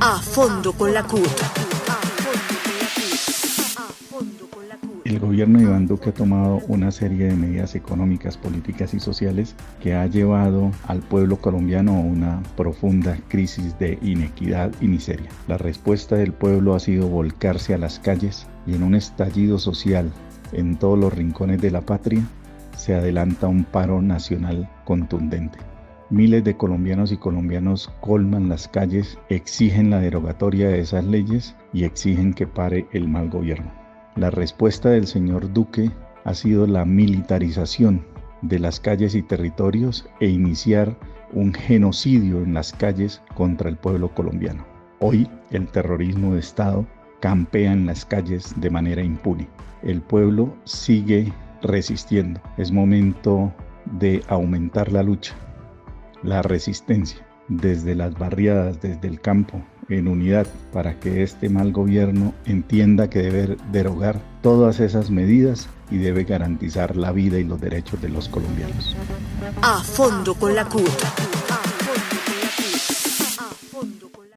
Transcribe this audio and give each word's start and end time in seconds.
A 0.00 0.18
fondo 0.18 0.72
con 0.72 0.94
la 0.94 1.02
CUT. 1.02 1.20
El 5.04 5.18
gobierno 5.18 5.58
de 5.58 5.64
Iván 5.64 5.86
Duque 5.86 6.10
ha 6.10 6.14
tomado 6.14 6.60
una 6.68 6.90
serie 6.90 7.26
de 7.26 7.36
medidas 7.36 7.74
económicas, 7.74 8.38
políticas 8.38 8.94
y 8.94 9.00
sociales 9.00 9.54
que 9.82 9.94
ha 9.94 10.06
llevado 10.06 10.70
al 10.86 11.00
pueblo 11.00 11.36
colombiano 11.36 11.96
a 11.96 12.00
una 12.00 12.42
profunda 12.56 13.18
crisis 13.28 13.78
de 13.78 13.98
inequidad 14.00 14.72
y 14.80 14.88
miseria. 14.88 15.28
La 15.46 15.58
respuesta 15.58 16.16
del 16.16 16.32
pueblo 16.32 16.74
ha 16.74 16.80
sido 16.80 17.08
volcarse 17.08 17.74
a 17.74 17.78
las 17.78 17.98
calles 17.98 18.46
y 18.66 18.74
en 18.74 18.82
un 18.82 18.94
estallido 18.94 19.58
social 19.58 20.10
en 20.52 20.76
todos 20.76 20.98
los 20.98 21.12
rincones 21.12 21.60
de 21.60 21.70
la 21.70 21.82
patria 21.82 22.22
se 22.76 22.94
adelanta 22.94 23.46
un 23.46 23.64
paro 23.64 24.00
nacional 24.00 24.70
contundente. 24.84 25.73
Miles 26.10 26.44
de 26.44 26.56
colombianos 26.56 27.12
y 27.12 27.16
colombianos 27.16 27.90
colman 28.00 28.48
las 28.50 28.68
calles, 28.68 29.18
exigen 29.30 29.88
la 29.88 30.00
derogatoria 30.00 30.68
de 30.68 30.80
esas 30.80 31.04
leyes 31.04 31.56
y 31.72 31.84
exigen 31.84 32.34
que 32.34 32.46
pare 32.46 32.86
el 32.92 33.08
mal 33.08 33.30
gobierno. 33.30 33.72
La 34.14 34.30
respuesta 34.30 34.90
del 34.90 35.06
señor 35.06 35.52
Duque 35.52 35.90
ha 36.24 36.34
sido 36.34 36.66
la 36.66 36.84
militarización 36.84 38.04
de 38.42 38.58
las 38.58 38.80
calles 38.80 39.14
y 39.14 39.22
territorios 39.22 40.06
e 40.20 40.28
iniciar 40.28 40.94
un 41.32 41.54
genocidio 41.54 42.42
en 42.42 42.52
las 42.52 42.72
calles 42.74 43.22
contra 43.34 43.70
el 43.70 43.76
pueblo 43.76 44.14
colombiano. 44.14 44.66
Hoy 45.00 45.28
el 45.50 45.66
terrorismo 45.68 46.34
de 46.34 46.40
Estado 46.40 46.86
campea 47.20 47.72
en 47.72 47.86
las 47.86 48.04
calles 48.04 48.54
de 48.60 48.68
manera 48.68 49.02
impune. 49.02 49.48
El 49.82 50.02
pueblo 50.02 50.54
sigue 50.64 51.32
resistiendo. 51.62 52.40
Es 52.58 52.70
momento 52.70 53.52
de 53.98 54.22
aumentar 54.28 54.92
la 54.92 55.02
lucha, 55.02 55.34
la 56.24 56.42
resistencia, 56.42 57.26
desde 57.48 57.94
las 57.94 58.18
barriadas, 58.18 58.80
desde 58.80 59.06
el 59.08 59.20
campo, 59.20 59.62
en 59.88 60.08
unidad, 60.08 60.46
para 60.72 60.98
que 60.98 61.22
este 61.22 61.48
mal 61.48 61.72
gobierno 61.72 62.32
entienda 62.46 63.10
que 63.10 63.20
debe 63.20 63.56
derogar 63.70 64.20
todas 64.42 64.80
esas 64.80 65.10
medidas 65.10 65.68
y 65.90 65.98
debe 65.98 66.24
garantizar 66.24 66.96
la 66.96 67.12
vida 67.12 67.38
y 67.38 67.44
los 67.44 67.60
derechos 67.60 68.00
de 68.00 68.08
los 68.08 68.28
colombianos. 68.28 68.96
A 69.62 69.82
fondo 69.82 70.34
con 70.34 70.54
la. 70.54 70.66